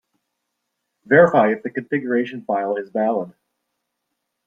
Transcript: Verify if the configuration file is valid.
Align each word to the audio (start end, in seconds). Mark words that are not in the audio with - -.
Verify 1.05 1.51
if 1.51 1.61
the 1.61 1.69
configuration 1.69 2.41
file 2.43 2.75
is 2.77 2.89
valid. 2.89 3.35